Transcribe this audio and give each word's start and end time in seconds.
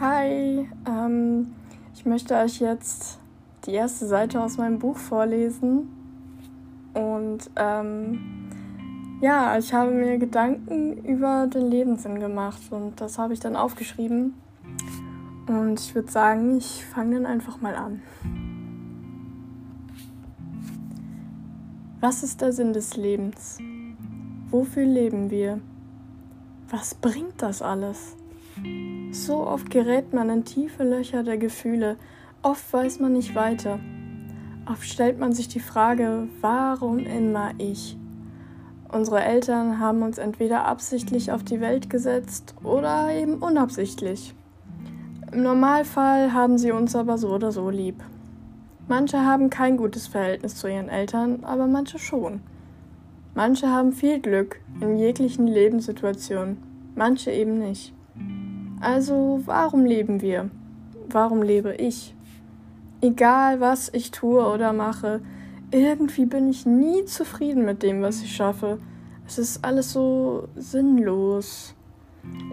Hi, 0.00 0.66
ähm, 0.88 1.52
ich 1.94 2.06
möchte 2.06 2.34
euch 2.34 2.58
jetzt 2.58 3.18
die 3.66 3.72
erste 3.72 4.06
Seite 4.06 4.42
aus 4.42 4.56
meinem 4.56 4.78
Buch 4.78 4.96
vorlesen. 4.96 5.90
Und 6.94 7.50
ähm, 7.56 8.48
ja, 9.20 9.58
ich 9.58 9.74
habe 9.74 9.90
mir 9.90 10.16
Gedanken 10.16 11.04
über 11.04 11.46
den 11.48 11.70
Lebenssinn 11.70 12.18
gemacht 12.18 12.62
und 12.70 12.98
das 12.98 13.18
habe 13.18 13.34
ich 13.34 13.40
dann 13.40 13.56
aufgeschrieben. 13.56 14.32
Und 15.46 15.78
ich 15.78 15.94
würde 15.94 16.10
sagen, 16.10 16.56
ich 16.56 16.82
fange 16.86 17.16
dann 17.16 17.26
einfach 17.26 17.60
mal 17.60 17.74
an. 17.74 18.00
Was 22.00 22.22
ist 22.22 22.40
der 22.40 22.54
Sinn 22.54 22.72
des 22.72 22.96
Lebens? 22.96 23.58
Wofür 24.50 24.86
leben 24.86 25.30
wir? 25.30 25.60
Was 26.70 26.94
bringt 26.94 27.42
das 27.42 27.60
alles? 27.60 28.16
So 29.12 29.46
oft 29.46 29.70
gerät 29.70 30.12
man 30.12 30.30
in 30.30 30.44
tiefe 30.44 30.84
Löcher 30.84 31.22
der 31.22 31.38
Gefühle, 31.38 31.96
oft 32.42 32.72
weiß 32.72 33.00
man 33.00 33.12
nicht 33.12 33.34
weiter. 33.34 33.80
Oft 34.70 34.84
stellt 34.84 35.18
man 35.18 35.32
sich 35.32 35.48
die 35.48 35.60
Frage, 35.60 36.28
warum 36.40 36.98
immer 36.98 37.52
ich? 37.58 37.96
Unsere 38.88 39.22
Eltern 39.22 39.78
haben 39.78 40.02
uns 40.02 40.18
entweder 40.18 40.64
absichtlich 40.64 41.32
auf 41.32 41.44
die 41.44 41.60
Welt 41.60 41.90
gesetzt 41.90 42.54
oder 42.62 43.12
eben 43.12 43.34
unabsichtlich. 43.34 44.34
Im 45.32 45.42
Normalfall 45.42 46.32
haben 46.32 46.58
sie 46.58 46.72
uns 46.72 46.96
aber 46.96 47.16
so 47.16 47.28
oder 47.28 47.52
so 47.52 47.70
lieb. 47.70 48.02
Manche 48.88 49.24
haben 49.24 49.48
kein 49.48 49.76
gutes 49.76 50.08
Verhältnis 50.08 50.56
zu 50.56 50.66
ihren 50.66 50.88
Eltern, 50.88 51.44
aber 51.44 51.68
manche 51.68 52.00
schon. 52.00 52.40
Manche 53.34 53.68
haben 53.68 53.92
viel 53.92 54.18
Glück 54.18 54.60
in 54.80 54.96
jeglichen 54.96 55.46
Lebenssituationen, 55.46 56.56
manche 56.96 57.30
eben 57.30 57.60
nicht. 57.60 57.94
Also 58.80 59.42
warum 59.44 59.84
leben 59.84 60.22
wir? 60.22 60.48
Warum 61.10 61.42
lebe 61.42 61.74
ich? 61.74 62.14
Egal 63.02 63.60
was 63.60 63.90
ich 63.92 64.10
tue 64.10 64.46
oder 64.46 64.72
mache, 64.72 65.20
irgendwie 65.70 66.24
bin 66.24 66.48
ich 66.48 66.64
nie 66.64 67.04
zufrieden 67.04 67.66
mit 67.66 67.82
dem, 67.82 68.00
was 68.00 68.22
ich 68.22 68.34
schaffe. 68.34 68.78
Es 69.26 69.38
ist 69.38 69.64
alles 69.64 69.92
so 69.92 70.48
sinnlos. 70.56 71.74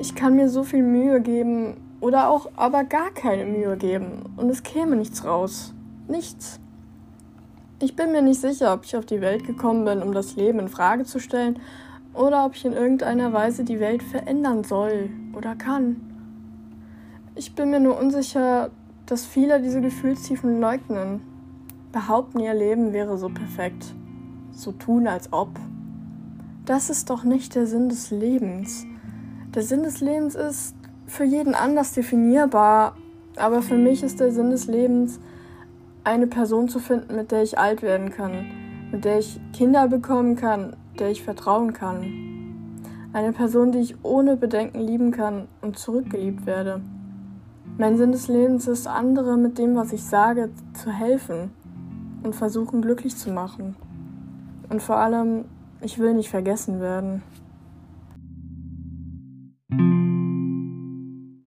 Ich 0.00 0.16
kann 0.16 0.34
mir 0.34 0.48
so 0.48 0.64
viel 0.64 0.82
Mühe 0.82 1.20
geben 1.20 1.76
oder 2.00 2.28
auch 2.28 2.50
aber 2.56 2.82
gar 2.82 3.12
keine 3.12 3.46
Mühe 3.46 3.76
geben 3.76 4.24
und 4.36 4.50
es 4.50 4.64
käme 4.64 4.96
nichts 4.96 5.24
raus. 5.24 5.74
Nichts. 6.08 6.58
Ich 7.80 7.94
bin 7.94 8.10
mir 8.10 8.22
nicht 8.22 8.40
sicher, 8.40 8.74
ob 8.74 8.84
ich 8.84 8.96
auf 8.96 9.06
die 9.06 9.20
Welt 9.20 9.46
gekommen 9.46 9.84
bin, 9.84 10.02
um 10.02 10.12
das 10.12 10.34
Leben 10.34 10.58
in 10.58 10.68
Frage 10.68 11.04
zu 11.04 11.20
stellen 11.20 11.60
oder 12.14 12.44
ob 12.46 12.56
ich 12.56 12.64
in 12.64 12.72
irgendeiner 12.72 13.32
Weise 13.32 13.62
die 13.62 13.78
Welt 13.78 14.02
verändern 14.02 14.64
soll 14.64 15.10
oder 15.34 15.54
kann. 15.54 16.15
Ich 17.38 17.54
bin 17.54 17.68
mir 17.68 17.80
nur 17.80 17.98
unsicher, 17.98 18.70
dass 19.04 19.26
viele 19.26 19.60
diese 19.60 19.82
Gefühlstiefen 19.82 20.58
leugnen, 20.58 21.20
behaupten, 21.92 22.40
ihr 22.40 22.54
Leben 22.54 22.94
wäre 22.94 23.18
so 23.18 23.28
perfekt, 23.28 23.92
so 24.52 24.72
tun, 24.72 25.06
als 25.06 25.34
ob. 25.34 25.50
Das 26.64 26.88
ist 26.88 27.10
doch 27.10 27.24
nicht 27.24 27.54
der 27.54 27.66
Sinn 27.66 27.90
des 27.90 28.10
Lebens. 28.10 28.86
Der 29.54 29.62
Sinn 29.62 29.82
des 29.82 30.00
Lebens 30.00 30.34
ist 30.34 30.76
für 31.06 31.24
jeden 31.24 31.54
anders 31.54 31.92
definierbar, 31.92 32.96
aber 33.36 33.60
für 33.60 33.76
mich 33.76 34.02
ist 34.02 34.18
der 34.18 34.32
Sinn 34.32 34.48
des 34.48 34.66
Lebens, 34.66 35.20
eine 36.04 36.28
Person 36.28 36.70
zu 36.70 36.78
finden, 36.78 37.16
mit 37.16 37.32
der 37.32 37.42
ich 37.42 37.58
alt 37.58 37.82
werden 37.82 38.08
kann, 38.08 38.46
mit 38.90 39.04
der 39.04 39.18
ich 39.18 39.38
Kinder 39.52 39.88
bekommen 39.88 40.36
kann, 40.36 40.74
der 40.98 41.10
ich 41.10 41.22
vertrauen 41.22 41.74
kann. 41.74 42.70
Eine 43.12 43.32
Person, 43.32 43.72
die 43.72 43.80
ich 43.80 43.96
ohne 44.02 44.38
Bedenken 44.38 44.80
lieben 44.80 45.10
kann 45.10 45.48
und 45.60 45.78
zurückgeliebt 45.78 46.46
werde. 46.46 46.80
Mein 47.78 47.98
Sinn 47.98 48.12
des 48.12 48.28
Lebens 48.28 48.66
ist, 48.68 48.86
andere 48.86 49.36
mit 49.36 49.58
dem, 49.58 49.76
was 49.76 49.92
ich 49.92 50.02
sage, 50.02 50.48
zu 50.72 50.90
helfen 50.90 51.50
und 52.22 52.34
versuchen 52.34 52.80
glücklich 52.80 53.16
zu 53.16 53.30
machen. 53.30 53.76
Und 54.70 54.82
vor 54.82 54.96
allem, 54.96 55.44
ich 55.82 55.98
will 55.98 56.14
nicht 56.14 56.30
vergessen 56.30 56.80
werden. 56.80 57.22